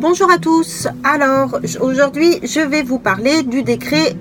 Bonjour 0.00 0.30
à 0.30 0.38
tous. 0.38 0.86
Alors 1.02 1.58
aujourd'hui, 1.80 2.38
je 2.44 2.60
vais 2.60 2.82
vous 2.82 3.00
parler 3.00 3.42
du 3.42 3.64
décret 3.64 4.14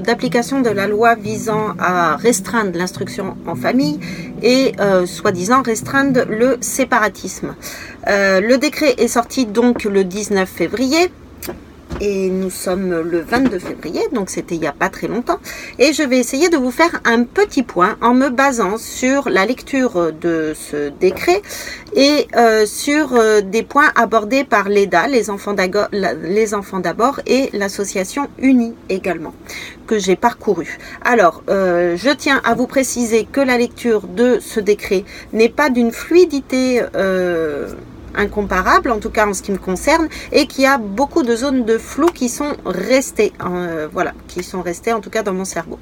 d'application 0.00 0.60
de, 0.60 0.70
la 0.70 0.88
loi 0.88 1.14
visant 1.14 1.76
à 1.78 2.16
restreindre 2.16 2.76
l'instruction 2.76 3.36
en 3.46 3.54
famille 3.54 4.00
et 4.42 4.72
euh, 4.80 5.06
soi-disant 5.06 5.62
restreindre 5.62 6.24
le 6.28 6.56
séparatisme. 6.60 7.54
Euh, 8.08 8.40
le 8.40 8.58
décret 8.58 8.96
est 8.98 9.06
sorti 9.06 9.46
donc 9.46 9.84
le 9.84 10.02
19 10.02 10.48
février 10.48 11.12
et 12.00 12.30
nous 12.30 12.50
sommes 12.50 13.00
le 13.02 13.20
22 13.20 13.58
février, 13.58 14.00
donc 14.12 14.30
c'était 14.30 14.54
il 14.54 14.60
n'y 14.60 14.66
a 14.66 14.72
pas 14.72 14.88
très 14.88 15.06
longtemps. 15.06 15.38
Et 15.78 15.92
je 15.92 16.02
vais 16.02 16.18
essayer 16.18 16.48
de 16.48 16.56
vous 16.56 16.70
faire 16.70 17.00
un 17.04 17.24
petit 17.24 17.62
point 17.62 17.96
en 18.00 18.14
me 18.14 18.28
basant 18.28 18.78
sur 18.78 19.28
la 19.28 19.44
lecture 19.46 20.12
de 20.12 20.54
ce 20.54 20.90
décret 20.90 21.42
et 21.94 22.28
euh, 22.36 22.66
sur 22.66 23.14
euh, 23.14 23.40
des 23.40 23.62
points 23.62 23.90
abordés 23.94 24.44
par 24.44 24.68
l'EDA, 24.68 25.08
les 25.08 25.30
enfants 25.30 25.54
d'abord, 25.54 27.20
et 27.26 27.50
l'association 27.52 28.28
Unie 28.38 28.74
également, 28.88 29.34
que 29.86 29.98
j'ai 29.98 30.16
parcouru. 30.16 30.78
Alors, 31.02 31.42
euh, 31.48 31.96
je 31.96 32.10
tiens 32.10 32.40
à 32.44 32.54
vous 32.54 32.66
préciser 32.66 33.26
que 33.30 33.40
la 33.40 33.58
lecture 33.58 34.06
de 34.06 34.38
ce 34.40 34.60
décret 34.60 35.04
n'est 35.32 35.48
pas 35.48 35.70
d'une 35.70 35.92
fluidité 35.92 36.82
incomparable, 38.14 38.90
en 38.90 38.98
tout 38.98 39.10
cas 39.10 39.26
en 39.26 39.34
ce 39.34 39.42
qui 39.42 39.52
me 39.52 39.58
concerne, 39.58 40.08
et 40.32 40.46
qui 40.46 40.66
a 40.66 40.78
beaucoup 40.78 41.22
de 41.22 41.34
zones 41.36 41.64
de 41.64 41.78
flou 41.78 42.06
qui 42.06 42.28
sont 42.28 42.56
restées, 42.64 43.32
euh, 43.44 43.88
voilà, 43.92 44.12
qui 44.28 44.42
sont 44.42 44.62
restées 44.62 44.92
en 44.92 45.00
tout 45.00 45.10
cas 45.10 45.22
dans 45.22 45.32
mon 45.32 45.44
cerveau. 45.44 45.78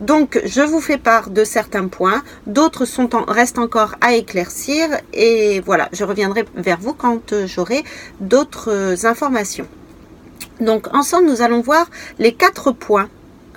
Donc, 0.00 0.40
je 0.44 0.62
vous 0.62 0.80
fais 0.80 0.98
part 0.98 1.30
de 1.30 1.44
certains 1.44 1.88
points, 1.88 2.22
d'autres 2.46 2.84
sont 2.84 3.14
en, 3.14 3.24
restent 3.24 3.58
encore 3.58 3.94
à 4.00 4.14
éclaircir, 4.14 4.88
et 5.12 5.60
voilà, 5.60 5.88
je 5.92 6.04
reviendrai 6.04 6.44
vers 6.54 6.78
vous 6.78 6.94
quand 6.94 7.32
euh, 7.32 7.46
j'aurai 7.46 7.84
d'autres 8.20 8.70
euh, 8.70 8.96
informations. 9.04 9.66
Donc, 10.60 10.94
ensemble, 10.94 11.26
nous 11.26 11.42
allons 11.42 11.60
voir 11.60 11.86
les 12.18 12.34
quatre 12.34 12.72
points 12.72 13.08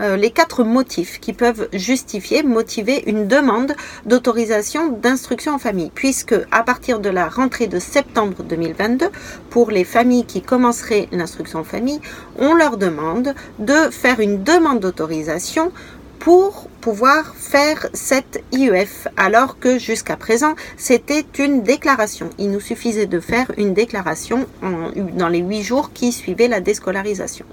euh, 0.01 0.17
les 0.17 0.31
quatre 0.31 0.63
motifs 0.63 1.19
qui 1.19 1.33
peuvent 1.33 1.69
justifier, 1.73 2.43
motiver 2.43 3.03
une 3.07 3.27
demande 3.27 3.73
d'autorisation 4.05 4.91
d'instruction 4.91 5.55
en 5.55 5.59
famille, 5.59 5.91
puisque 5.93 6.35
à 6.51 6.63
partir 6.63 6.99
de 6.99 7.09
la 7.09 7.29
rentrée 7.29 7.67
de 7.67 7.79
septembre 7.79 8.43
2022, 8.43 9.07
pour 9.49 9.71
les 9.71 9.83
familles 9.83 10.25
qui 10.25 10.41
commenceraient 10.41 11.07
l'instruction 11.11 11.59
en 11.59 11.63
famille, 11.63 12.01
on 12.37 12.53
leur 12.53 12.77
demande 12.77 13.33
de 13.59 13.89
faire 13.89 14.19
une 14.19 14.43
demande 14.43 14.79
d'autorisation 14.79 15.71
pour 16.19 16.67
pouvoir 16.81 17.35
faire 17.35 17.87
cette 17.93 18.43
IEF, 18.51 19.07
alors 19.15 19.59
que 19.59 19.77
jusqu'à 19.77 20.17
présent, 20.17 20.55
c'était 20.75 21.25
une 21.37 21.61
déclaration. 21.61 22.29
Il 22.37 22.51
nous 22.51 22.59
suffisait 22.59 23.05
de 23.05 23.19
faire 23.19 23.51
une 23.57 23.73
déclaration 23.73 24.47
dans 24.61 25.29
les 25.29 25.39
huit 25.39 25.61
jours 25.61 25.91
qui 25.93 26.11
suivaient 26.11 26.47
la 26.47 26.61
déscolarisation. 26.61 27.45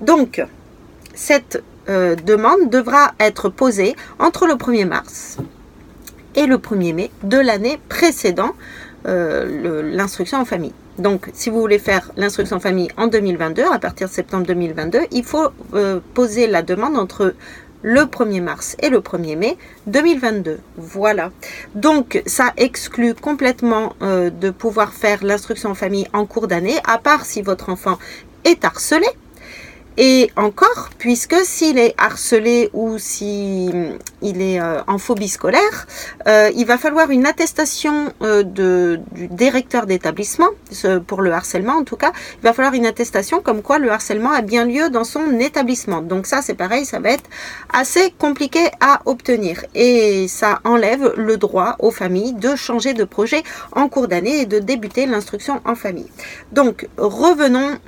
Donc, 0.00 0.42
cette 1.14 1.62
euh, 1.88 2.16
demande 2.16 2.68
devra 2.70 3.12
être 3.18 3.48
posée 3.48 3.96
entre 4.18 4.46
le 4.46 4.54
1er 4.54 4.86
mars 4.86 5.38
et 6.34 6.46
le 6.46 6.58
1er 6.58 6.94
mai 6.94 7.10
de 7.22 7.38
l'année 7.38 7.80
précédant 7.88 8.52
euh, 9.06 9.82
l'instruction 9.94 10.38
en 10.38 10.44
famille. 10.44 10.74
Donc, 10.98 11.30
si 11.32 11.48
vous 11.48 11.60
voulez 11.60 11.78
faire 11.78 12.10
l'instruction 12.16 12.56
en 12.56 12.60
famille 12.60 12.88
en 12.98 13.06
2022, 13.06 13.62
à 13.72 13.78
partir 13.78 14.08
de 14.08 14.12
septembre 14.12 14.46
2022, 14.46 15.00
il 15.12 15.24
faut 15.24 15.48
euh, 15.74 16.00
poser 16.12 16.46
la 16.46 16.62
demande 16.62 16.96
entre 16.98 17.34
le 17.82 18.00
1er 18.02 18.42
mars 18.42 18.76
et 18.80 18.90
le 18.90 18.98
1er 18.98 19.36
mai 19.36 19.56
2022. 19.86 20.58
Voilà. 20.76 21.30
Donc, 21.74 22.22
ça 22.26 22.52
exclut 22.56 23.14
complètement 23.14 23.94
de 24.00 24.50
pouvoir 24.50 24.92
faire 24.92 25.22
l'instruction 25.22 25.70
en 25.70 25.74
famille 25.74 26.08
en 26.12 26.26
cours 26.26 26.48
d'année, 26.48 26.76
à 26.84 26.98
part 26.98 27.24
si 27.24 27.40
votre 27.40 27.70
enfant 27.70 27.96
est 28.44 28.64
harcelé. 28.64 29.06
Et 30.00 30.30
encore, 30.36 30.90
puisque 30.96 31.34
s'il 31.42 31.76
est 31.76 31.92
harcelé 31.98 32.70
ou 32.72 32.98
s'il 32.98 33.98
il 34.22 34.40
est 34.40 34.60
euh, 34.60 34.80
en 34.86 34.96
phobie 34.96 35.28
scolaire, 35.28 35.88
euh, 36.28 36.52
il 36.54 36.66
va 36.66 36.78
falloir 36.78 37.10
une 37.10 37.26
attestation 37.26 38.12
euh, 38.22 38.44
du 38.44 39.26
directeur 39.28 39.86
d'établissement, 39.86 40.50
pour 41.08 41.20
le 41.20 41.32
harcèlement 41.32 41.72
en 41.72 41.82
tout 41.82 41.96
cas, 41.96 42.12
il 42.36 42.42
va 42.44 42.52
falloir 42.52 42.74
une 42.74 42.86
attestation 42.86 43.40
comme 43.40 43.60
quoi 43.60 43.80
le 43.80 43.90
harcèlement 43.90 44.30
a 44.30 44.40
bien 44.40 44.64
lieu 44.64 44.88
dans 44.88 45.02
son 45.02 45.40
établissement. 45.40 46.00
Donc 46.00 46.26
ça, 46.26 46.42
c'est 46.42 46.54
pareil, 46.54 46.84
ça 46.84 47.00
va 47.00 47.10
être 47.10 47.28
assez 47.72 48.12
compliqué 48.18 48.68
à 48.80 49.00
obtenir. 49.04 49.64
Et 49.74 50.28
ça 50.28 50.60
enlève 50.62 51.12
le 51.16 51.36
droit 51.38 51.74
aux 51.80 51.90
familles 51.90 52.34
de 52.34 52.54
changer 52.54 52.94
de 52.94 53.02
projet 53.02 53.42
en 53.72 53.88
cours 53.88 54.06
d'année 54.06 54.42
et 54.42 54.46
de 54.46 54.60
débuter 54.60 55.06
l'instruction 55.06 55.60
en 55.64 55.74
famille. 55.74 56.10
Donc, 56.52 56.88
revenons 56.96 57.78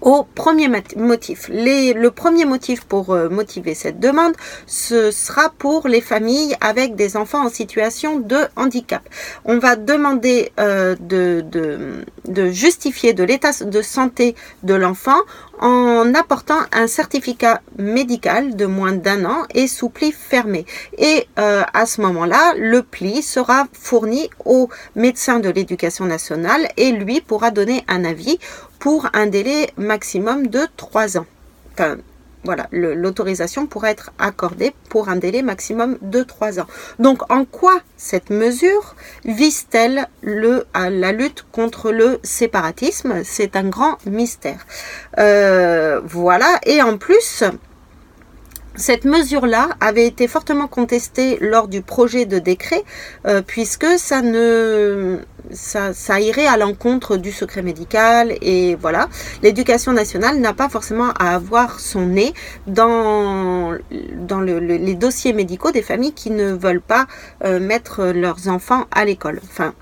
au 0.00 0.24
premier 0.34 0.68
motif. 0.96 1.48
le 1.48 2.08
premier 2.08 2.44
motif 2.44 2.84
pour 2.84 3.10
euh, 3.10 3.28
motiver 3.28 3.74
cette 3.74 3.98
demande, 4.00 4.34
ce 4.66 5.10
sera 5.10 5.50
pour 5.50 5.88
les 5.88 6.00
familles 6.00 6.56
avec 6.60 6.94
des 6.96 7.16
enfants 7.16 7.44
en 7.44 7.48
situation 7.48 8.20
de 8.20 8.38
handicap. 8.56 9.02
On 9.44 9.58
va 9.58 9.76
demander 9.76 10.52
euh, 10.60 10.94
de, 11.00 11.44
de, 12.24 12.50
justifier 12.50 13.14
de 13.14 13.24
l'état 13.24 13.52
de 13.64 13.82
santé 13.82 14.34
de 14.62 14.74
l'enfant 14.74 15.18
en 15.60 16.14
apportant 16.14 16.60
un 16.72 16.86
certificat 16.86 17.60
médical 17.78 18.56
de 18.56 18.66
moins 18.66 18.92
d'un 18.92 19.24
an 19.24 19.44
et 19.54 19.66
sous 19.66 19.88
pli 19.88 20.12
fermé. 20.12 20.66
Et 20.98 21.26
euh, 21.38 21.62
à 21.72 21.86
ce 21.86 22.00
moment-là, 22.02 22.54
le 22.56 22.82
pli 22.82 23.22
sera 23.22 23.66
fourni 23.72 24.30
au 24.44 24.68
médecin 24.94 25.40
de 25.40 25.48
l'éducation 25.48 26.04
nationale 26.04 26.68
et 26.76 26.92
lui 26.92 27.20
pourra 27.20 27.50
donner 27.50 27.84
un 27.88 28.04
avis 28.04 28.38
pour 28.78 29.08
un 29.12 29.26
délai 29.26 29.70
maximum 29.76 30.46
de 30.48 30.60
3 30.76 31.18
ans. 31.18 31.26
Voilà, 32.46 32.68
l'autorisation 32.70 33.66
pourra 33.66 33.90
être 33.90 34.12
accordée 34.18 34.74
pour 34.88 35.08
un 35.08 35.16
délai 35.16 35.42
maximum 35.42 35.98
de 36.00 36.22
3 36.22 36.60
ans. 36.60 36.66
Donc, 37.00 37.30
en 37.30 37.44
quoi 37.44 37.80
cette 37.96 38.30
mesure 38.30 38.94
vise-t-elle 39.24 40.06
la 40.22 41.12
lutte 41.12 41.44
contre 41.50 41.90
le 41.90 42.20
séparatisme? 42.22 43.22
C'est 43.24 43.56
un 43.56 43.68
grand 43.68 43.98
mystère. 44.06 44.64
Euh, 45.18 46.00
voilà, 46.04 46.60
et 46.64 46.80
en 46.80 46.96
plus, 46.98 47.42
cette 48.76 49.04
mesure-là 49.04 49.70
avait 49.80 50.06
été 50.06 50.28
fortement 50.28 50.68
contestée 50.68 51.38
lors 51.40 51.68
du 51.68 51.82
projet 51.82 52.26
de 52.26 52.38
décret, 52.38 52.84
euh, 53.26 53.42
puisque 53.42 53.86
ça 53.98 54.22
ne 54.22 55.18
ça, 55.50 56.20
irait 56.20 56.46
à 56.46 56.56
l'encontre 56.56 57.16
du 57.16 57.32
secret 57.32 57.62
médical 57.62 58.34
et 58.40 58.74
voilà. 58.74 59.08
L'éducation 59.42 59.92
nationale 59.92 60.38
n'a 60.40 60.52
pas 60.52 60.68
forcément 60.68 61.10
à 61.18 61.34
avoir 61.34 61.80
son 61.80 62.06
nez 62.06 62.34
dans, 62.66 63.76
dans 64.16 64.40
les 64.40 64.94
dossiers 64.94 65.32
médicaux 65.32 65.70
des 65.70 65.82
familles 65.82 66.12
qui 66.12 66.30
ne 66.30 66.52
veulent 66.52 66.80
pas 66.80 67.06
euh, 67.44 67.60
mettre 67.60 68.06
leurs 68.06 68.48
enfants 68.48 68.86
à 68.90 69.04
l'école. 69.04 69.40
Enfin, 69.44 69.74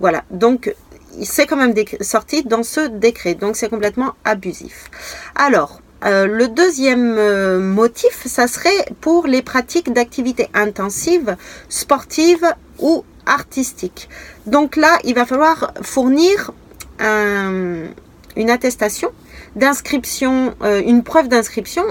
voilà. 0.00 0.24
Donc, 0.30 0.74
c'est 1.22 1.46
quand 1.46 1.56
même 1.56 1.74
sorti 2.00 2.42
dans 2.42 2.62
ce 2.62 2.88
décret, 2.88 3.34
donc 3.34 3.56
c'est 3.56 3.68
complètement 3.68 4.14
abusif. 4.24 4.90
Alors, 5.36 5.80
euh, 6.04 6.26
le 6.26 6.48
deuxième 6.48 7.16
euh, 7.16 7.60
motif, 7.60 8.26
ça 8.26 8.48
serait 8.48 8.86
pour 9.00 9.26
les 9.26 9.42
pratiques 9.42 9.92
d'activités 9.92 10.48
intensives, 10.54 11.36
sportives 11.68 12.46
ou 12.80 13.04
artistiques. 13.26 14.08
Donc 14.46 14.76
là, 14.76 14.98
il 15.04 15.14
va 15.14 15.26
falloir 15.26 15.72
fournir 15.82 16.52
une 17.00 18.50
attestation 18.50 19.10
d'inscription, 19.56 20.54
euh, 20.62 20.80
une 20.84 21.02
preuve 21.02 21.26
d'inscription 21.26 21.82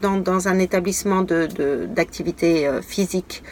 dans, 0.00 0.48
un 0.48 0.58
établissement 0.60 1.22
d'activité 1.22 2.70
physique, 2.86 3.42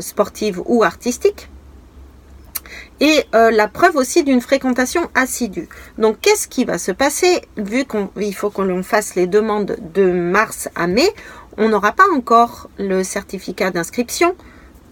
sportive 0.00 0.62
ou 0.66 0.84
artistique 0.84 1.48
et 3.00 3.24
euh, 3.34 3.50
la 3.50 3.68
preuve 3.68 3.96
aussi 3.96 4.24
d'une 4.24 4.40
fréquentation 4.40 5.08
assidue. 5.14 5.68
Donc 5.98 6.20
qu'est-ce 6.20 6.48
qui 6.48 6.64
va 6.64 6.78
se 6.78 6.92
passer 6.92 7.42
vu 7.56 7.84
qu'il 7.84 8.34
faut 8.34 8.50
qu'on 8.50 8.82
fasse 8.82 9.14
les 9.14 9.26
demandes 9.26 9.76
de 9.94 10.10
mars 10.10 10.68
à 10.74 10.86
mai, 10.86 11.08
on 11.58 11.68
n'aura 11.68 11.92
pas 11.92 12.04
encore 12.14 12.68
le 12.78 13.02
certificat 13.02 13.70
d'inscription. 13.70 14.34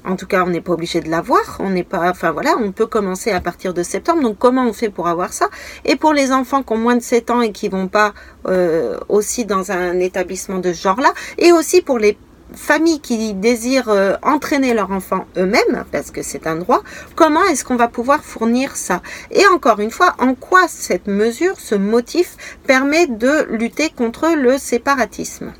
En 0.06 0.16
tout 0.16 0.26
cas, 0.26 0.44
on 0.44 0.50
n'est 0.50 0.60
pas 0.60 0.72
obligé 0.72 1.00
de 1.00 1.08
l'avoir. 1.08 1.56
On 1.60 1.70
n'est 1.70 1.84
pas, 1.84 2.10
enfin 2.10 2.30
voilà, 2.30 2.56
on 2.60 2.72
peut 2.72 2.86
commencer 2.86 3.30
à 3.30 3.40
partir 3.40 3.72
de 3.72 3.82
septembre. 3.82 4.22
Donc, 4.22 4.36
comment 4.38 4.66
on 4.66 4.72
fait 4.74 4.90
pour 4.90 5.08
avoir 5.08 5.32
ça? 5.32 5.48
Et 5.86 5.96
pour 5.96 6.12
les 6.12 6.30
enfants 6.30 6.62
qui 6.62 6.74
ont 6.74 6.78
moins 6.78 6.96
de 6.96 7.02
7 7.02 7.30
ans 7.30 7.40
et 7.40 7.52
qui 7.52 7.68
vont 7.68 7.88
pas 7.88 8.12
euh, 8.46 8.98
aussi 9.08 9.46
dans 9.46 9.72
un 9.72 9.98
établissement 10.00 10.58
de 10.58 10.74
ce 10.74 10.82
genre-là, 10.82 11.12
et 11.38 11.52
aussi 11.52 11.80
pour 11.80 11.98
les 11.98 12.18
familles 12.56 13.00
qui 13.00 13.34
désirent 13.34 13.88
euh, 13.88 14.16
entraîner 14.22 14.74
leurs 14.74 14.90
enfants 14.90 15.26
eux-mêmes, 15.36 15.84
parce 15.92 16.10
que 16.10 16.22
c'est 16.22 16.46
un 16.46 16.56
droit, 16.56 16.82
comment 17.14 17.44
est-ce 17.44 17.64
qu'on 17.64 17.76
va 17.76 17.88
pouvoir 17.88 18.24
fournir 18.24 18.76
ça? 18.76 19.02
Et 19.30 19.46
encore 19.46 19.80
une 19.80 19.90
fois, 19.90 20.14
en 20.18 20.34
quoi 20.34 20.66
cette 20.68 21.06
mesure, 21.06 21.54
ce 21.58 21.74
motif, 21.74 22.36
permet 22.66 23.06
de 23.06 23.46
lutter 23.50 23.90
contre 23.90 24.34
le 24.36 24.58
séparatisme? 24.58 25.52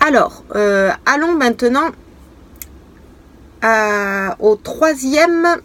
Alors, 0.00 0.44
euh, 0.54 0.90
allons 1.06 1.34
maintenant 1.34 1.90
au 4.38 4.56
troisième 4.56 5.60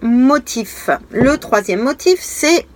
motif. 0.00 0.88
Le 1.10 1.36
troisième 1.36 1.82
motif, 1.82 2.18
c'est 2.20 2.66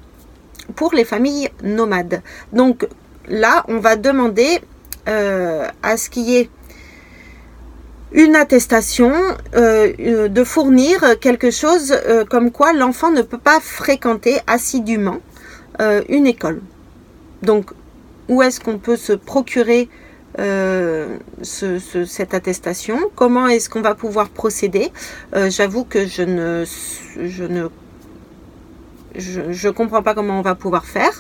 pour 0.77 0.93
les 0.95 1.05
familles 1.05 1.51
nomades. 1.63 2.23
Donc 2.53 2.87
là, 3.29 3.65
on 3.69 3.79
va 3.79 3.97
demander 3.97 4.61
euh, 5.09 5.67
à 5.83 5.97
ce 5.97 6.09
qu'il 6.09 6.23
y 6.25 6.37
ait 6.37 6.51
une 8.13 8.37
attestation, 8.37 9.13
euh, 9.57 10.29
de 10.29 10.45
fournir 10.45 11.19
quelque 11.21 11.51
chose 11.51 11.93
euh, 11.93 12.25
comme 12.25 12.53
quoi 12.53 12.73
l'enfant 12.73 13.11
ne 13.11 13.23
peut 13.23 13.39
pas 13.39 13.61
fréquenter 13.61 14.39
assidûment 14.47 15.19
une 16.09 16.29
école. 16.29 16.63
Donc, 17.43 17.73
où 18.29 18.43
est-ce 18.43 18.61
qu'on 18.61 18.79
peut 18.79 18.97
se 18.97 19.13
procurer 19.13 19.89
cette 21.43 22.33
attestation? 22.33 22.97
Comment 23.17 23.49
est-ce 23.49 23.69
qu'on 23.69 23.81
va 23.83 23.97
pouvoir 23.97 24.29
procéder? 24.29 24.93
J'avoue 25.49 25.83
que 25.83 26.07
je 26.07 26.23
ne, 26.23 26.65
je 27.21 27.43
ne 27.43 27.67
je 29.17 29.69
ne 29.69 29.73
comprends 29.73 30.03
pas 30.03 30.15
comment 30.15 30.39
on 30.39 30.43
va 30.43 30.55
pouvoir 30.55 30.85
faire, 30.85 31.13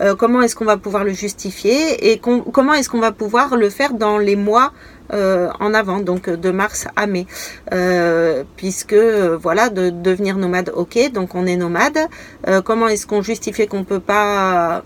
euh, 0.00 0.14
comment 0.14 0.42
est-ce 0.42 0.56
qu'on 0.56 0.64
va 0.64 0.76
pouvoir 0.76 1.04
le 1.04 1.12
justifier 1.12 2.10
et 2.12 2.18
comment 2.18 2.74
est-ce 2.74 2.88
qu'on 2.88 3.00
va 3.00 3.12
pouvoir 3.12 3.56
le 3.56 3.70
faire 3.70 3.94
dans 3.94 4.18
les 4.18 4.36
mois 4.36 4.72
euh, 5.12 5.50
en 5.60 5.74
avant, 5.74 6.00
donc 6.00 6.30
de 6.30 6.50
mars 6.50 6.86
à 6.96 7.06
mai, 7.06 7.26
euh, 7.72 8.44
puisque 8.56 8.94
voilà, 8.94 9.68
de 9.68 9.90
devenir 9.90 10.36
nomade, 10.36 10.72
ok, 10.74 11.12
donc 11.12 11.34
on 11.34 11.46
est 11.46 11.56
nomade. 11.56 11.98
comment 12.64 12.88
est-ce 12.88 13.06
qu'on 13.06 13.22
justifie 13.22 13.66
qu'on 13.66 13.84
peut 13.84 14.00
pas 14.00 14.82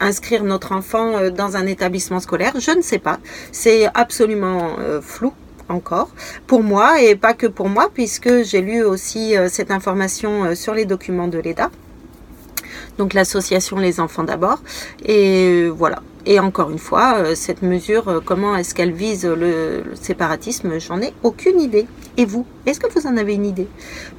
inscrire 0.00 0.44
notre 0.44 0.72
enfant 0.72 1.30
dans 1.30 1.56
un 1.56 1.66
établissement 1.66 2.20
scolaire? 2.20 2.54
Je 2.58 2.72
ne 2.72 2.82
sais 2.82 2.98
pas, 2.98 3.18
c'est 3.52 3.88
absolument 3.94 4.76
flou 5.00 5.32
encore 5.68 6.08
pour 6.46 6.62
moi 6.62 7.00
et 7.02 7.14
pas 7.16 7.34
que 7.34 7.46
pour 7.46 7.68
moi 7.68 7.90
puisque 7.92 8.42
j'ai 8.42 8.60
lu 8.60 8.82
aussi 8.82 9.36
euh, 9.36 9.48
cette 9.50 9.70
information 9.70 10.44
euh, 10.44 10.54
sur 10.54 10.74
les 10.74 10.84
documents 10.84 11.28
de 11.28 11.38
l'EDA. 11.38 11.70
Donc 12.96 13.14
l'association 13.14 13.76
Les 13.76 14.00
Enfants 14.00 14.24
d'abord. 14.24 14.60
Et 15.04 15.64
euh, 15.64 15.68
voilà. 15.68 16.02
Et 16.26 16.40
encore 16.40 16.70
une 16.70 16.78
fois, 16.78 17.34
cette 17.34 17.62
mesure, 17.62 18.20
comment 18.22 18.54
est-ce 18.54 18.74
qu'elle 18.74 18.92
vise 18.92 19.24
le, 19.24 19.82
séparatisme 19.94 20.78
J'en 20.78 21.00
ai 21.00 21.14
aucune 21.22 21.58
idée. 21.58 21.86
Et 22.18 22.26
vous 22.26 22.44
Est-ce 22.66 22.80
que 22.80 22.92
vous 22.92 23.06
en 23.06 23.16
avez 23.16 23.34
une 23.34 23.46
idée? 23.46 23.66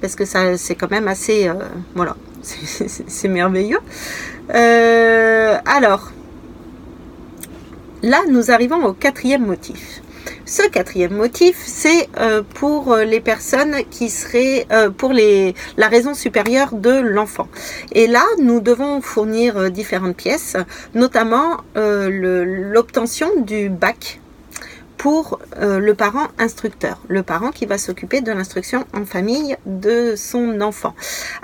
Parce 0.02 0.16
que 0.16 0.26
ça, 0.26 0.58
c'est 0.58 0.74
quand 0.74 0.90
même 0.90 1.08
assez... 1.08 1.52
voilà. 1.94 2.16
C'est 2.42 3.28
merveilleux. 3.28 3.78
alors, 4.50 6.12
là, 8.02 8.22
nous 8.28 8.50
arrivons 8.50 8.84
au 8.86 8.94
quatrième 8.94 9.46
motif. 9.46 10.02
Ce 10.50 10.68
quatrième 10.68 11.14
motif, 11.14 11.58
c'est 11.64 12.10
euh, 12.20 12.42
pour 12.42 12.92
euh, 12.92 13.04
les 13.04 13.20
personnes 13.20 13.84
qui 13.92 14.10
seraient 14.10 14.66
euh, 14.72 14.90
pour 14.90 15.14
les, 15.14 15.54
la 15.78 15.88
raison 15.88 16.16
supérieure 16.16 16.74
de 16.74 16.90
l'enfant. 16.90 17.48
Et 17.92 18.08
là, 18.08 18.24
nous 18.42 18.60
devons 18.60 19.00
fournir 19.00 19.70
différentes 19.70 20.18
pièces, 20.18 20.58
notamment 20.96 21.58
l'obtention 21.76 23.30
du 23.42 23.70
bac 23.70 24.22
pour 25.00 25.40
euh, 25.56 25.80
le 25.80 25.96
parent 25.96 26.28
instructeur, 26.38 27.00
le 27.08 27.24
parent 27.24 27.52
qui 27.52 27.66
va 27.66 27.78
s'occuper 27.78 28.20
de 28.20 28.34
l'instruction 28.34 28.86
en 28.94 29.06
famille 29.06 29.56
de 29.66 30.16
son 30.18 30.60
enfant. 30.60 30.94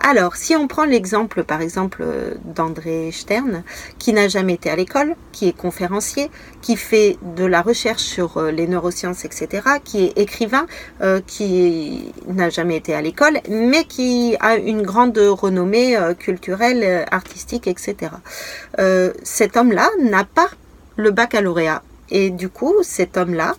Alors, 0.03 0.35
si 0.35 0.57
on 0.57 0.67
prend 0.67 0.83
l'exemple, 0.83 1.45
par 1.45 1.61
exemple, 1.61 2.03
d'André 2.43 3.11
Stern, 3.13 3.63
qui 3.97 4.11
n'a 4.11 4.27
jamais 4.27 4.55
été 4.55 4.69
à 4.69 4.75
l'école, 4.75 5.15
qui 5.31 5.47
est 5.47 5.57
conférencier, 5.57 6.29
qui 6.61 6.75
fait 6.75 7.17
de 7.37 7.45
la 7.45 7.61
recherche 7.61 8.03
sur 8.03 8.35
euh, 8.37 8.51
les 8.51 8.67
neurosciences, 8.67 9.23
etc., 9.23 9.63
qui 9.85 10.03
est 10.03 10.17
écrivain, 10.17 10.67
euh, 11.01 11.21
qui 11.25 12.11
n'a 12.27 12.49
jamais 12.49 12.75
été 12.75 12.93
à 12.93 13.01
l'école, 13.01 13.39
mais 13.49 13.85
qui 13.85 14.35
a 14.41 14.57
une 14.57 14.81
grande 14.81 15.17
renommée 15.17 15.97
culturelle, 16.19 17.05
artistique, 17.09 17.67
etc. 17.67 18.11
cet 19.23 19.55
homme-là 19.55 19.89
n'a 20.01 20.25
pas 20.25 20.49
le 20.97 21.11
baccalauréat 21.11 21.81
et 22.09 22.29
du 22.29 22.49
coup, 22.49 22.73
cet 22.83 23.17
homme-là 23.17 23.55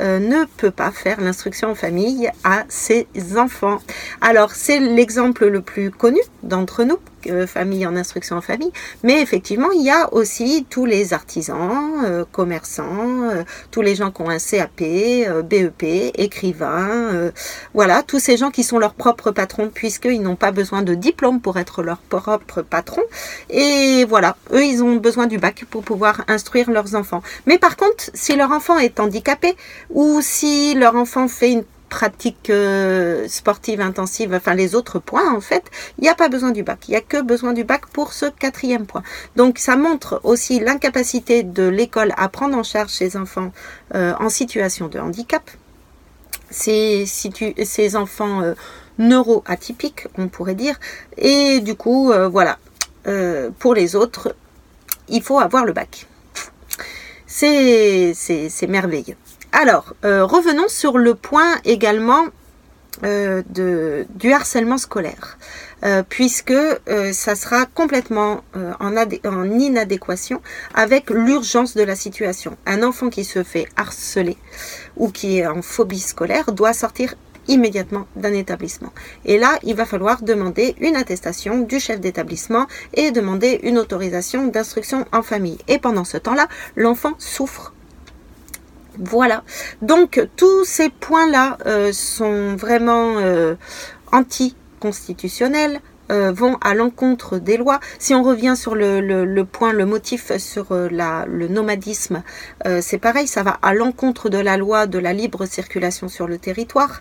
euh, 0.00 0.18
ne 0.18 0.44
peut 0.44 0.70
pas 0.70 0.92
faire 0.92 1.20
l'instruction 1.20 1.70
en 1.70 1.74
famille 1.74 2.30
à 2.44 2.64
ses 2.68 3.06
enfants. 3.36 3.78
Alors, 4.20 4.52
c'est 4.52 4.78
l'exemple 4.78 5.46
le 5.46 5.60
plus 5.60 5.90
connu 5.90 6.20
d'entre 6.42 6.84
nous, 6.84 6.98
euh, 7.26 7.46
famille 7.46 7.84
en 7.86 7.96
instruction 7.96 8.36
en 8.36 8.40
famille, 8.40 8.72
mais 9.02 9.20
effectivement, 9.20 9.70
il 9.72 9.82
y 9.82 9.90
a 9.90 10.12
aussi 10.14 10.64
tous 10.70 10.86
les 10.86 11.12
artisans, 11.12 12.04
euh, 12.04 12.24
commerçants, 12.30 13.28
tous 13.70 13.82
les 13.82 13.94
gens 13.94 14.10
qui 14.10 14.22
ont 14.22 14.30
un 14.30 14.38
CAP, 14.38 14.80
BEP, 15.44 16.12
écrivains, 16.14 17.30
voilà, 17.74 18.02
tous 18.02 18.20
ces 18.20 18.36
gens 18.36 18.50
qui 18.50 18.62
sont 18.62 18.78
leurs 18.78 18.94
propres 18.94 19.32
patrons, 19.32 19.70
puisqu'ils 19.72 20.22
n'ont 20.22 20.36
pas 20.36 20.52
besoin 20.52 20.82
de 20.82 20.94
diplôme 20.94 21.40
pour 21.40 21.58
être 21.58 21.82
leur 21.82 21.98
propre 21.98 22.62
patron. 22.62 23.02
Et 23.50 24.04
voilà, 24.08 24.36
eux, 24.52 24.64
ils 24.64 24.82
ont 24.82 24.96
besoin 24.96 25.26
du 25.26 25.38
bac 25.38 25.64
pour 25.68 25.82
pouvoir 25.82 26.24
instruire 26.28 26.70
leurs 26.70 26.94
enfants. 26.94 27.22
Mais 27.46 27.58
par 27.58 27.76
contre, 27.76 28.10
si 28.14 28.36
leur 28.36 28.52
enfant 28.52 28.78
est 28.78 29.00
handicapé, 29.00 29.56
ou 29.88 30.20
si 30.22 30.74
leur 30.74 30.94
enfant 30.96 31.28
fait 31.28 31.52
une 31.52 31.64
pratique 31.90 32.48
euh, 32.48 33.28
sportive 33.28 33.82
intensive, 33.82 34.32
enfin 34.32 34.54
les 34.54 34.74
autres 34.74 34.98
points 34.98 35.34
en 35.34 35.40
fait, 35.42 35.64
il 35.98 36.02
n'y 36.02 36.08
a 36.08 36.14
pas 36.14 36.30
besoin 36.30 36.52
du 36.52 36.62
bac. 36.62 36.78
Il 36.88 36.92
n'y 36.92 36.96
a 36.96 37.02
que 37.02 37.20
besoin 37.20 37.52
du 37.52 37.64
bac 37.64 37.86
pour 37.92 38.14
ce 38.14 38.26
quatrième 38.26 38.86
point. 38.86 39.02
Donc 39.36 39.58
ça 39.58 39.76
montre 39.76 40.20
aussi 40.24 40.60
l'incapacité 40.60 41.42
de 41.42 41.64
l'école 41.64 42.14
à 42.16 42.28
prendre 42.28 42.56
en 42.56 42.62
charge 42.62 42.90
ces 42.90 43.18
enfants 43.18 43.52
euh, 43.94 44.14
en 44.18 44.30
situation 44.30 44.88
de 44.88 44.98
handicap, 44.98 45.42
ces, 46.48 47.04
enfants 47.96 48.42
euh, 48.42 48.54
neuroatypiques, 48.98 50.06
on 50.16 50.28
pourrait 50.28 50.54
dire. 50.54 50.78
Et 51.18 51.60
du 51.60 51.74
coup, 51.74 52.12
voilà, 52.30 52.58
pour 53.58 53.74
les 53.74 53.96
autres, 53.96 54.34
il 55.08 55.22
faut 55.22 55.40
avoir 55.40 55.64
le 55.64 55.72
bac. 55.72 56.06
C'est 57.26 58.14
merveilleux. 58.68 59.16
Alors, 59.52 59.94
euh, 60.04 60.24
revenons 60.24 60.68
sur 60.68 60.96
le 60.96 61.14
point 61.14 61.56
également 61.64 62.26
euh, 63.02 63.42
du 64.14 64.32
harcèlement 64.32 64.78
scolaire, 64.78 65.38
euh, 65.84 66.02
puisque 66.08 66.54
ça 67.12 67.34
sera 67.34 67.66
complètement 67.66 68.44
en, 68.54 68.96
en, 68.96 69.50
inadéquation 69.50 70.40
avec 70.74 71.10
l'urgence 71.10 71.74
de 71.74 71.82
la 71.82 71.96
situation. 71.96 72.56
Un 72.66 72.82
enfant 72.82 73.08
qui 73.08 73.24
se 73.24 73.42
fait 73.42 73.66
harceler 73.76 74.36
ou 74.96 75.10
qui 75.10 75.38
est 75.38 75.46
en 75.46 75.62
phobie 75.62 76.00
scolaire 76.00 76.52
doit 76.52 76.72
sortir 76.72 77.14
immédiatement 77.48 78.06
d'un 78.16 78.32
établissement. 78.32 78.92
Et 79.24 79.38
là, 79.38 79.58
il 79.64 79.74
va 79.74 79.84
falloir 79.84 80.22
demander 80.22 80.76
une 80.80 80.94
attestation 80.94 81.60
du 81.60 81.80
chef 81.80 82.00
d'établissement 82.00 82.66
et 82.94 83.10
demander 83.10 83.60
une 83.64 83.78
autorisation 83.78 84.46
d'instruction 84.46 85.06
en 85.12 85.22
famille. 85.22 85.58
Et 85.66 85.78
pendant 85.78 86.04
ce 86.04 86.18
temps-là, 86.18 86.48
l'enfant 86.76 87.14
souffre 87.18 87.72
voilà. 88.98 89.44
Donc 89.82 90.26
tous 90.36 90.64
ces 90.64 90.88
points-là 90.88 91.58
euh, 91.66 91.92
sont 91.92 92.56
vraiment 92.56 93.18
euh, 93.18 93.54
anticonstitutionnels, 94.12 95.80
euh, 96.10 96.32
vont 96.32 96.56
à 96.60 96.74
l'encontre 96.74 97.38
des 97.38 97.56
lois. 97.56 97.80
Si 97.98 98.14
on 98.14 98.22
revient 98.22 98.54
sur 98.56 98.74
le, 98.74 99.42
point, 99.44 99.72
le 99.72 99.86
motif 99.86 100.36
sur 100.38 100.66
le 100.70 101.48
nomadisme, 101.48 102.22
c'est 102.80 102.98
pareil, 102.98 103.28
ça 103.28 103.42
va 103.42 103.58
à 103.62 103.74
l'encontre 103.74 104.28
de 104.28 104.38
la 104.38 104.56
loi 104.56 104.86
de 104.86 104.98
la 104.98 105.12
libre 105.12 105.46
circulation 105.46 106.08
sur 106.08 106.26
le 106.26 106.38
territoire. 106.38 107.00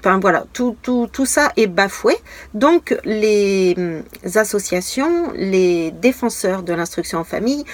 Enfin 0.00 0.18
voilà, 0.18 0.46
tout, 0.54 0.76
tout, 0.80 1.08
tout 1.12 1.26
ça 1.26 1.52
est 1.58 1.66
bafoué. 1.66 2.16
Donc 2.54 2.96
les 3.04 3.74
hum, 3.76 4.02
associations, 4.36 5.30
les 5.34 5.90
défenseurs 5.90 6.62
de 6.62 6.72
l'instruction 6.72 7.18
en 7.18 7.24
famille 7.24 7.64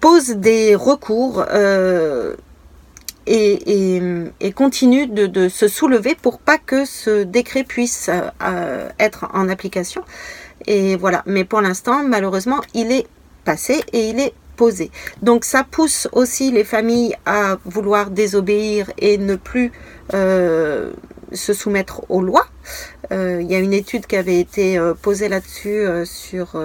pose 0.00 0.30
des 0.30 0.74
recours 0.74 1.44
euh, 1.50 2.34
et, 3.26 4.00
continue 4.54 5.06
de, 5.06 5.48
se 5.48 5.68
soulever 5.68 6.14
pour 6.14 6.38
pas 6.38 6.58
que 6.58 6.84
ce 6.84 7.22
décret 7.22 7.64
puisse 7.64 8.10
euh, 8.10 8.88
être 8.98 9.28
en 9.32 9.48
application. 9.48 10.02
Et 10.66 10.96
voilà. 10.96 11.22
Mais 11.26 11.44
pour 11.44 11.60
l'instant, 11.60 12.04
malheureusement, 12.04 12.60
il 12.74 12.92
est 12.92 13.06
passé 13.44 13.82
et 13.92 14.08
il 14.08 14.20
est 14.20 14.34
posé. 14.56 14.90
Donc 15.22 15.44
ça 15.44 15.64
pousse 15.64 16.08
aussi 16.12 16.52
les 16.52 16.64
familles 16.64 17.16
à 17.26 17.56
vouloir 17.64 18.10
désobéir 18.10 18.92
et 18.98 19.18
ne 19.18 19.34
plus 19.34 19.72
euh, 20.14 20.92
se 21.32 21.52
soumettre 21.52 22.02
aux 22.10 22.22
lois. 22.22 22.46
Il 23.10 23.50
y 23.50 23.54
a 23.54 23.58
une 23.58 23.74
étude 23.74 24.06
qui 24.06 24.16
avait 24.16 24.40
été 24.40 24.80
posée 25.02 25.28
là-dessus 25.28 25.84
sur 26.06 26.56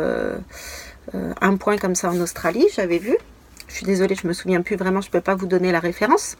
euh, 1.15 1.33
un 1.41 1.57
point 1.57 1.77
comme 1.77 1.95
ça 1.95 2.09
en 2.09 2.19
Australie, 2.19 2.65
j'avais 2.75 2.97
vu. 2.97 3.17
Je 3.67 3.73
suis 3.75 3.85
désolée, 3.85 4.15
je 4.15 4.27
me 4.27 4.33
souviens 4.33 4.61
plus 4.61 4.75
vraiment, 4.75 5.01
je 5.01 5.07
ne 5.07 5.11
peux 5.11 5.21
pas 5.21 5.35
vous 5.35 5.45
donner 5.45 5.71
la 5.71 5.79
référence. 5.79 6.37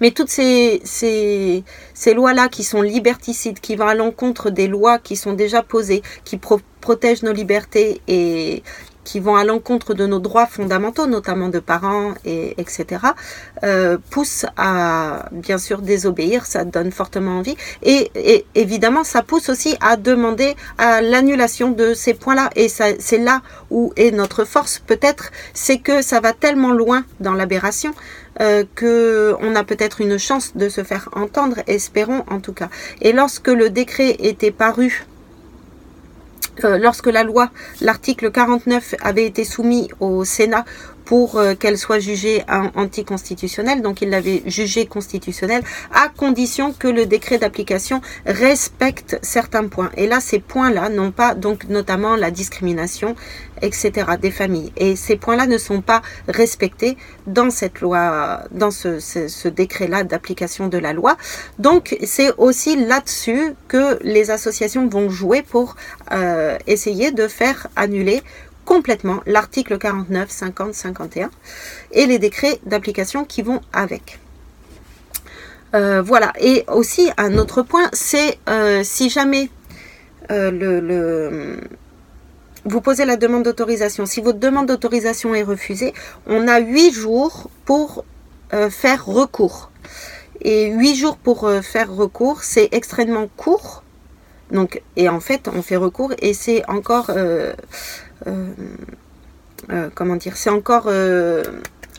Mais 0.00 0.10
toutes 0.10 0.30
ces, 0.30 0.80
ces, 0.84 1.64
ces 1.94 2.14
lois-là 2.14 2.48
qui 2.48 2.64
sont 2.64 2.82
liberticides, 2.82 3.60
qui 3.60 3.76
vont 3.76 3.86
à 3.86 3.94
l'encontre 3.94 4.50
des 4.50 4.66
lois 4.66 4.98
qui 4.98 5.16
sont 5.16 5.34
déjà 5.34 5.62
posées, 5.62 6.02
qui 6.24 6.38
protègent 6.80 7.22
nos 7.22 7.32
libertés 7.32 8.00
et 8.08 8.62
qui 9.08 9.20
vont 9.20 9.36
à 9.36 9.44
l'encontre 9.44 9.94
de 9.94 10.04
nos 10.04 10.18
droits 10.18 10.46
fondamentaux, 10.46 11.06
notamment 11.06 11.48
de 11.48 11.60
parents, 11.60 12.12
et, 12.26 12.54
etc., 12.60 12.84
euh, 13.64 13.96
poussent 14.10 14.44
à, 14.58 15.30
bien 15.32 15.56
sûr, 15.56 15.80
désobéir. 15.80 16.44
Ça 16.44 16.66
donne 16.66 16.92
fortement 16.92 17.38
envie. 17.38 17.56
Et, 17.82 18.10
et 18.14 18.44
évidemment, 18.54 19.04
ça 19.04 19.22
pousse 19.22 19.48
aussi 19.48 19.78
à 19.80 19.96
demander 19.96 20.56
à 20.76 21.00
l'annulation 21.00 21.70
de 21.70 21.94
ces 21.94 22.12
points-là. 22.12 22.50
Et 22.54 22.68
c'est 22.68 23.18
là 23.18 23.40
où 23.70 23.94
est 23.96 24.10
notre 24.10 24.44
force, 24.44 24.78
peut-être, 24.78 25.30
c'est 25.54 25.78
que 25.78 26.02
ça 26.02 26.20
va 26.20 26.34
tellement 26.34 26.72
loin 26.72 27.02
dans 27.20 27.32
l'aberration 27.32 27.94
euh, 28.42 28.64
qu'on 28.78 29.54
a 29.54 29.64
peut-être 29.64 30.02
une 30.02 30.18
chance 30.18 30.54
de 30.54 30.68
se 30.68 30.84
faire 30.84 31.08
entendre, 31.12 31.56
espérons 31.66 32.24
en 32.28 32.40
tout 32.40 32.52
cas. 32.52 32.68
Et 33.00 33.12
lorsque 33.12 33.48
le 33.48 33.70
décret 33.70 34.16
était 34.18 34.50
paru, 34.50 35.06
lorsque 36.64 37.06
la 37.06 37.22
loi, 37.22 37.50
l'article 37.80 38.30
49 38.30 38.94
avait 39.02 39.26
été 39.26 39.44
soumis 39.44 39.88
au 40.00 40.24
Sénat 40.24 40.64
pour 41.08 41.38
euh, 41.38 41.54
qu'elle 41.54 41.78
soit 41.78 42.00
jugée 42.00 42.44
anticonstitutionnelle. 42.74 43.80
Donc 43.80 44.02
il 44.02 44.10
l'avait 44.10 44.42
jugée 44.44 44.84
constitutionnelle 44.84 45.62
à 45.90 46.10
condition 46.14 46.74
que 46.74 46.86
le 46.86 47.06
décret 47.06 47.38
d'application 47.38 48.02
respecte 48.26 49.18
certains 49.22 49.68
points. 49.68 49.90
Et 49.96 50.06
là, 50.06 50.20
ces 50.20 50.38
points-là 50.38 50.90
n'ont 50.90 51.10
pas, 51.10 51.34
donc 51.34 51.64
notamment 51.70 52.14
la 52.14 52.30
discrimination, 52.30 53.16
etc. 53.62 53.90
des 54.20 54.30
familles. 54.30 54.70
Et 54.76 54.96
ces 54.96 55.16
points-là 55.16 55.46
ne 55.46 55.56
sont 55.56 55.80
pas 55.80 56.02
respectés 56.28 56.98
dans 57.26 57.48
cette 57.48 57.80
loi, 57.80 58.42
dans 58.50 58.70
ce, 58.70 59.00
ce, 59.00 59.48
décret-là 59.48 60.04
d'application 60.04 60.68
de 60.68 60.76
la 60.76 60.92
loi. 60.92 61.16
Donc 61.58 61.96
c'est 62.04 62.32
aussi 62.36 62.76
là-dessus 62.76 63.54
que 63.66 63.98
les 64.02 64.30
associations 64.30 64.86
vont 64.88 65.08
jouer 65.08 65.40
pour 65.40 65.74
euh, 66.12 66.58
essayer 66.66 67.12
de 67.12 67.28
faire 67.28 67.68
annuler 67.76 68.22
complètement 68.68 69.20
l'article 69.24 69.78
49, 69.78 70.28
50, 70.28 70.74
51 70.74 71.30
et 71.92 72.04
les 72.04 72.18
décrets 72.18 72.60
d'application 72.66 73.24
qui 73.24 73.40
vont 73.40 73.62
avec. 73.72 74.18
Euh, 75.74 76.02
voilà, 76.02 76.34
et 76.38 76.64
aussi 76.68 77.10
un 77.16 77.38
autre 77.38 77.62
point, 77.62 77.88
c'est 77.94 78.38
euh, 78.50 78.82
si 78.84 79.08
jamais 79.08 79.48
euh, 80.30 80.50
le, 80.50 81.60
vous 82.66 82.82
posez 82.82 83.06
la 83.06 83.16
demande 83.16 83.44
d'autorisation, 83.44 84.04
si 84.04 84.20
votre 84.20 84.38
demande 84.38 84.66
d'autorisation 84.66 85.34
est 85.34 85.44
refusée, 85.44 85.94
on 86.26 86.46
a 86.46 86.58
huit 86.58 86.92
jours 86.92 87.48
pour 87.64 88.04
faire 88.50 89.06
recours. 89.06 89.70
Et 90.42 90.68
huit 90.68 90.94
jours 90.94 91.16
pour 91.16 91.50
faire 91.62 91.90
recours, 91.94 92.42
c'est 92.42 92.68
extrêmement 92.72 93.28
court. 93.36 93.82
Donc, 94.50 94.82
et 94.96 95.10
en 95.10 95.20
fait, 95.20 95.48
on 95.54 95.60
fait 95.60 95.76
recours 95.76 96.12
et 96.20 96.32
c'est 96.32 96.66
encore 96.68 97.10
comment 99.94 100.16
dire, 100.16 100.36
c'est 100.36 100.50
encore 100.50 100.84
euh, 100.86 101.42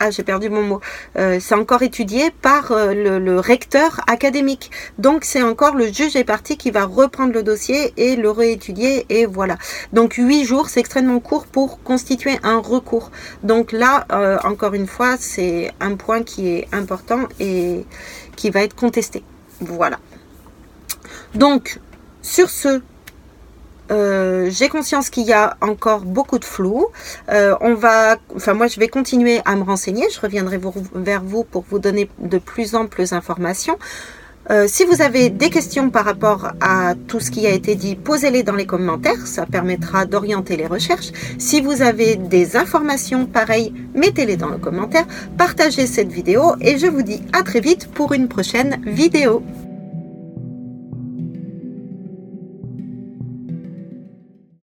ah, 0.02 0.10
j'ai 0.10 0.22
perdu 0.22 0.48
mon 0.48 0.62
mot. 0.62 0.80
c'est 1.14 1.54
encore 1.54 1.82
étudié 1.82 2.30
par 2.30 2.72
le, 2.72 3.38
recteur 3.38 4.00
académique. 4.06 4.70
Donc, 4.96 5.24
c'est 5.24 5.42
encore 5.42 5.74
le 5.74 5.92
juge 5.92 6.16
et 6.16 6.24
parti 6.24 6.56
qui 6.56 6.70
va 6.70 6.86
reprendre 6.86 7.34
le 7.34 7.42
dossier 7.42 7.92
et 7.98 8.16
le 8.16 8.30
réétudier. 8.30 9.04
Et 9.10 9.26
voilà. 9.26 9.58
Donc, 9.92 10.14
huit 10.14 10.46
jours, 10.46 10.70
c'est 10.70 10.80
extrêmement 10.80 11.20
court 11.20 11.44
pour 11.44 11.82
constituer 11.82 12.38
un 12.42 12.60
recours. 12.60 13.10
Donc 13.42 13.72
là, 13.72 14.06
encore 14.44 14.72
une 14.72 14.86
fois, 14.86 15.16
c'est 15.18 15.70
un 15.80 15.96
point 15.96 16.22
qui 16.22 16.48
est 16.48 16.68
important 16.72 17.28
et 17.38 17.84
qui 18.36 18.48
va 18.48 18.62
être 18.62 18.74
contesté. 18.74 19.22
Voilà. 19.60 19.98
Donc, 21.34 21.78
sur 22.22 22.50
ce, 22.50 22.80
euh, 23.90 24.48
j'ai 24.50 24.68
conscience 24.68 25.10
qu'il 25.10 25.24
y 25.24 25.32
a 25.32 25.56
encore 25.60 26.00
beaucoup 26.00 26.38
de 26.38 26.44
flou. 26.44 26.86
Euh, 27.30 27.56
on 27.60 27.74
va, 27.74 28.16
enfin 28.34 28.54
moi 28.54 28.66
je 28.66 28.78
vais 28.78 28.88
continuer 28.88 29.40
à 29.44 29.56
me 29.56 29.62
renseigner. 29.62 30.08
Je 30.10 30.20
reviendrai 30.20 30.58
vers 30.94 31.22
vous 31.22 31.44
pour 31.44 31.64
vous 31.68 31.78
donner 31.78 32.08
de 32.18 32.38
plus 32.38 32.74
amples 32.74 33.04
informations. 33.12 33.78
Euh, 34.50 34.66
si 34.66 34.84
vous 34.84 35.00
avez 35.02 35.30
des 35.30 35.50
questions 35.50 35.90
par 35.90 36.04
rapport 36.04 36.52
à 36.60 36.94
tout 37.06 37.20
ce 37.20 37.30
qui 37.30 37.46
a 37.46 37.50
été 37.50 37.74
dit, 37.74 37.94
posez-les 37.94 38.42
dans 38.42 38.54
les 38.54 38.66
commentaires, 38.66 39.26
ça 39.26 39.46
permettra 39.46 40.06
d'orienter 40.06 40.56
les 40.56 40.66
recherches. 40.66 41.12
Si 41.38 41.60
vous 41.60 41.82
avez 41.82 42.16
des 42.16 42.56
informations 42.56 43.26
pareilles, 43.26 43.72
mettez-les 43.94 44.36
dans 44.36 44.48
le 44.48 44.58
commentaire, 44.58 45.06
partagez 45.36 45.86
cette 45.86 46.10
vidéo 46.10 46.54
et 46.60 46.78
je 46.78 46.86
vous 46.86 47.02
dis 47.02 47.22
à 47.32 47.42
très 47.42 47.60
vite 47.60 47.90
pour 47.92 48.12
une 48.12 48.28
prochaine 48.28 48.82
vidéo. 48.86 49.42